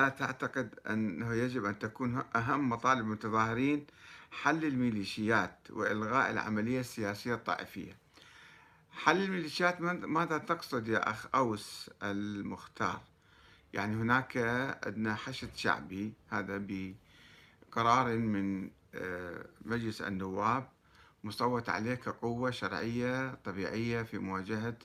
[0.00, 3.86] لا تعتقد أنه يجب أن تكون أهم مطالب المتظاهرين
[4.30, 7.96] حل الميليشيات وإلغاء العملية السياسية الطائفية.
[8.92, 13.00] حل الميليشيات ماذا تقصد يا أخ أوس المختار؟
[13.72, 14.36] يعني هناك
[14.86, 20.68] عندنا حشد شعبي هذا بقرار من آه، مجلس النواب
[21.24, 24.76] مصوت عليه كقوة شرعية طبيعية في مواجهة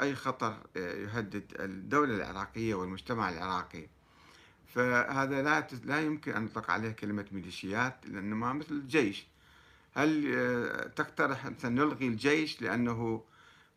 [0.00, 3.86] أي خطر يهدد الدولة العراقية والمجتمع العراقي.
[4.74, 9.26] فهذا لا لا يمكن أن نطلق عليه كلمة ميليشيات لأنه ما مثل الجيش.
[9.94, 13.24] هل آه، تقترح مثلا نلغي الجيش؟ لأنه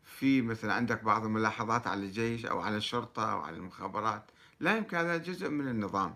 [0.04, 4.24] في مثلا عندك بعض الملاحظات على الجيش أو على الشرطة أو على المخابرات.
[4.60, 6.16] لا يمكن هذا جزء من النظام.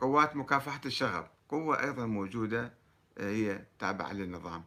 [0.00, 2.72] قوات مكافحة الشغب قوة أيضا موجودة
[3.18, 4.64] آه، هي تابعة للنظام.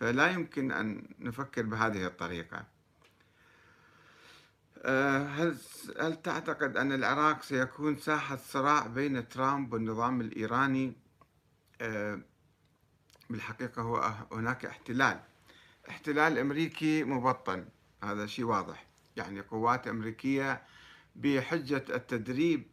[0.00, 2.56] فلا يمكن أن نفكر بهذه الطريقة.
[2.56, 2.75] آه،
[4.84, 5.56] هل
[6.00, 10.92] هل تعتقد أن العراق سيكون ساحة صراع بين ترامب والنظام الإيراني؟
[11.80, 12.20] آه،
[13.30, 15.20] بالحقيقة هو هناك احتلال.
[15.88, 17.68] احتلال أمريكي مبطن
[18.04, 18.86] هذا شيء واضح.
[19.16, 20.62] يعني قوات أمريكية
[21.16, 22.66] بحجة التدريب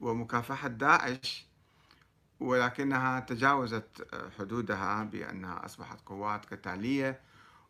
[0.00, 1.46] ومكافحة داعش
[2.40, 4.06] ولكنها تجاوزت
[4.38, 7.20] حدودها بأنها أصبحت قوات قتالية.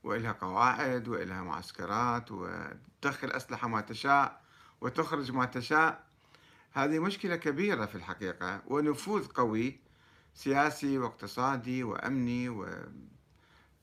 [0.05, 4.43] وإلها قواعد وإلها معسكرات وتدخل أسلحة ما تشاء
[4.81, 6.05] وتخرج ما تشاء.
[6.73, 9.81] هذه مشكلة كبيرة في الحقيقة ونفوذ قوي
[10.35, 12.49] سياسي واقتصادي وأمني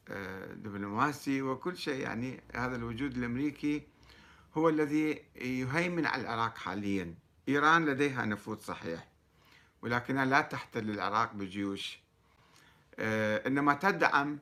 [0.10, 2.02] ودبلوماسي وكل شيء.
[2.02, 3.88] يعني هذا الوجود الأمريكي
[4.58, 7.16] هو الذي يهيمن على العراق حاليا.
[7.50, 9.08] إيران لديها نفوذ صحيح
[9.82, 12.00] ولكنها لا تحتل العراق بجيوش.
[13.00, 14.40] آه، إنما تدعم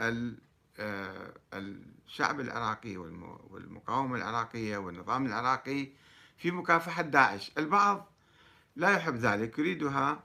[0.00, 0.32] آه،
[0.78, 5.88] الشعب العراقي والمقاومة العراقية والنظام العراقي
[6.36, 7.52] في مكافحة داعش.
[7.58, 8.12] البعض
[8.76, 10.22] لا يحب ذلك يريدها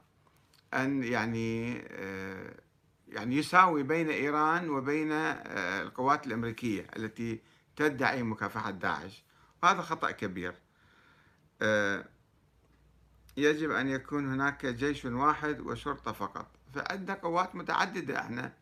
[0.74, 2.56] أن يعني آه،
[3.08, 7.42] يعني يساوي بين إيران وبين آه، القوات الأمريكية التي
[7.76, 9.24] تدعي مكافحة داعش.
[9.64, 10.54] هذا خطأ كبير.
[13.38, 16.48] يجب أن يكون هناك جيش واحد وشرطة فقط.
[16.76, 18.54] فعندنا قوات متعددة إحنا.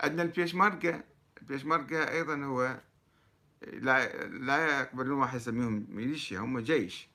[0.00, 1.02] عندنا البيشمركة.
[1.42, 2.80] البيشمركة أيضا هو
[3.62, 7.08] لا لا يقبلون واحد يسميهم ميليشيا هم جيش.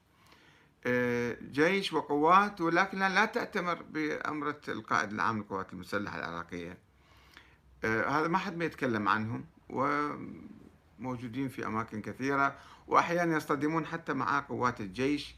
[0.86, 6.78] آه، جيش وقوات ولكنها لا تأتمر بأمرة القائد العام للقوات المسلحة العراقية.
[7.84, 14.40] آه، هذا ما حد ما يتكلم عنهم وموجودين في أماكن كثيرة وأحيانا يصطدمون حتى مع
[14.40, 15.36] قوات الجيش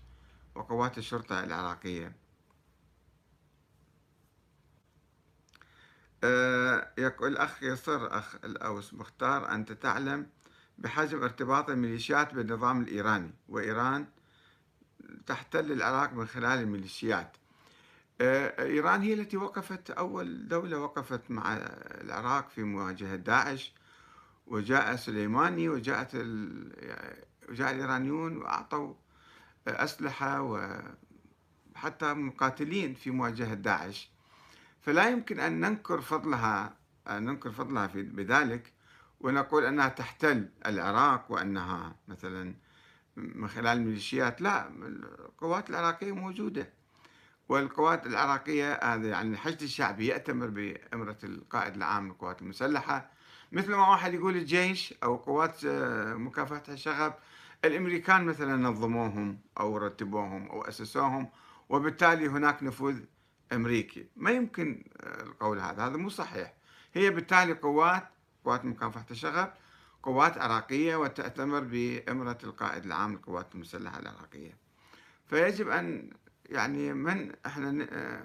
[0.55, 2.15] وقوات الشرطة العراقية.
[6.23, 6.66] آه،
[6.97, 10.27] يقول الأخ يصر أخ الأوس مختار أنت تعلم
[10.77, 14.05] بحجم ارتباط الميليشيات بالنظام الإيراني وإيران
[15.25, 17.37] تحتل العراق من خلال الميليشيات
[18.21, 21.57] آه، إيران هي التي وقفت أول دولة وقفت مع
[22.01, 23.73] العراق في مواجهة داعش
[24.47, 26.15] وجاء سليماني وجاءت.
[27.49, 28.93] وجاء الإيرانيون وأعطوا
[29.67, 30.41] أسلحة
[31.75, 34.09] وحتى مقاتلين في مواجهة داعش
[34.81, 36.76] فلا يمكن أن ننكر فضلها
[37.09, 38.73] أن ننكر فضلها في بذلك
[39.19, 42.55] ونقول أنها تحتل العراق وأنها مثلا
[43.15, 46.69] من خلال الميليشيات لا القوات العراقية موجودة.
[47.49, 53.09] والقوات العراقية هذا يعني الحشد الشعبي يأتمر بأمرة القائد العام للقوات المسلحة.
[53.51, 57.13] مثل ما واحد يقول الجيش أو قوات آه، مكافحة الشغب
[57.65, 61.29] الأمريكان مثلا نظموهم أو رتبوهم أو أسسوهم
[61.69, 62.99] وبالتالي هناك نفوذ
[63.53, 64.07] أمريكي.
[64.15, 65.87] ما يمكن آه، القول هذا.
[65.87, 66.56] هذا مو صحيح.
[66.97, 68.03] هي بالتالي قوات
[68.45, 69.53] قوات مكافحة الشغب
[70.03, 74.57] قوات عراقية وتأتمر بإمرة القائد العام للقوات المسلحة العراقية.
[75.25, 76.09] فيجب أن
[76.49, 78.23] يعني من إحنا آه،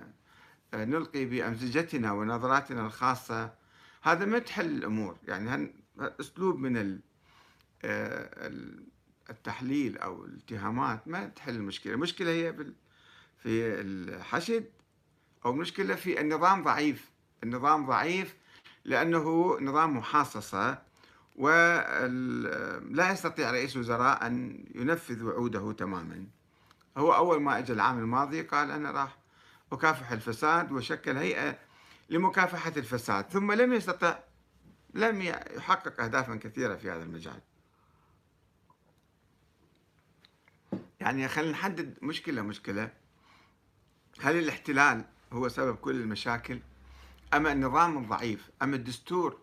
[0.75, 3.55] آه، نلقي بأمزجتنا ونظراتنا الخاصة.
[4.03, 5.17] هذا ما تحل الأمور.
[5.29, 7.01] يعني أسلوب من
[9.31, 11.95] التحليل أو الاتهامات ما تحل المشكلة.
[11.95, 12.53] المشكلة هي
[13.39, 14.65] في الحشد
[15.45, 17.11] أو مشكلة في النظام ضعيف.
[17.43, 18.37] النظام ضعيف
[18.85, 20.83] لأنه نظام محاصصة
[21.37, 26.27] ولا يستطيع رئيس الوزراء أن ينفذ وعوده تماما.
[26.97, 29.17] هو أول ما أجى العام الماضي قال أنا راح
[29.73, 31.59] أكافح الفساد وشكل هيئة
[32.11, 34.19] لمكافحة الفساد ثم لم يستطع
[34.95, 37.41] لم يحقق أهدافا كثيرة في هذا المجال.
[41.01, 42.91] يعني خلينا نحدد مشكلة مشكلة.
[44.21, 46.59] هل الاحتلال هو سبب كل المشاكل؟
[47.35, 49.39] أما النظام الضعيف أما الدستور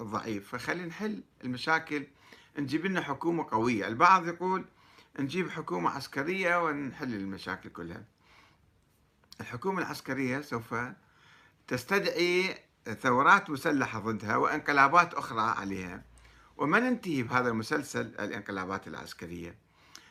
[0.00, 2.06] الضعيف فخلينا نحل المشاكل.
[2.58, 3.88] نجيب لنا حكومة قوية.
[3.88, 4.64] البعض يقول
[5.18, 8.04] نجيب حكومة عسكرية ونحل المشاكل كلها.
[9.40, 10.74] الحكومة العسكرية سوف
[11.68, 12.58] تستدعي
[13.00, 16.04] ثورات مسلحة ضدها وانقلابات أخرى عليها.
[16.56, 19.58] وما ننتهي بهذا المسلسل الانقلابات العسكرية.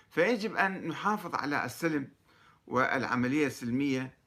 [0.09, 2.07] فيجب أن نحافظ على السلم
[2.67, 4.22] والعملية السلمية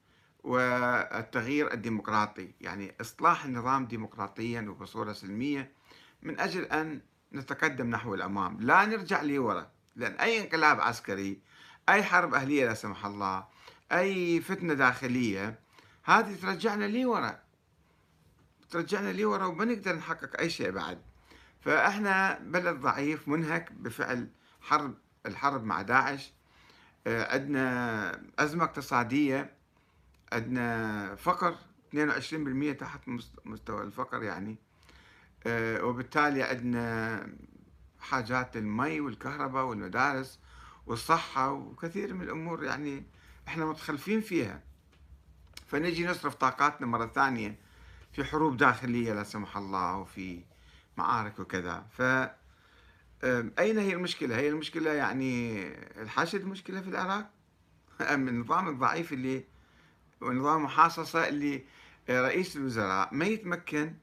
[0.47, 2.51] والتغيير الديمقراطي.
[2.61, 5.71] يعني إصلاح النظام ديمقراطيا وبصورة سلمية
[6.23, 7.01] من أجل أن
[7.33, 8.57] نتقدم نحو الأمام.
[8.61, 11.41] لا نرجع لورا لأن أي انقلاب عسكري
[11.89, 13.47] أي حرب أهلية لا سمح الله
[13.91, 15.59] أي فتنة داخلية
[16.03, 17.39] هذه ترجعنا لورا.
[18.69, 21.01] ترجعنا لورا وما نقدر نحقق أي شيء بعد.
[21.61, 24.29] فإحنا بلد ضعيف منهك بفعل
[24.61, 24.95] حرب
[25.25, 26.33] الحرب مع داعش.
[27.07, 29.56] آه، عندنا أزمة اقتصادية
[30.31, 31.55] عندنا فقر
[31.93, 33.01] 22% تحت
[33.45, 34.57] مستوى الفقر يعني.
[35.47, 37.27] آه، وبالتالي عندنا
[37.99, 40.39] حاجات المي والكهرباء والمدارس
[40.85, 43.03] والصحة وكثير من الأمور يعني
[43.47, 44.63] إحنا متخلفين فيها.
[45.67, 47.59] فنجي نصرف طاقاتنا مرة ثانية
[48.13, 50.41] في حروب داخلية لا سمح الله وفي
[50.97, 51.85] معارك وكذا.
[51.97, 52.01] ف
[53.59, 55.63] أين هي المشكلة؟ هي المشكلة يعني
[56.01, 57.29] الحشد مشكلة في العراق؟
[58.01, 59.43] أم النظام الضعيف اللي
[60.21, 61.63] ونظام محاصصة اللي
[62.09, 63.13] رئيس الوزراء.
[63.13, 63.93] ما يتمكن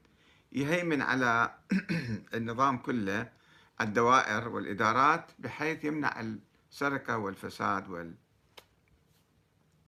[0.51, 1.55] يهيمن على
[2.33, 3.29] النظام كله
[3.81, 6.21] الدوائر والإدارات بحيث يمنع
[6.71, 8.13] السرقة والفساد وال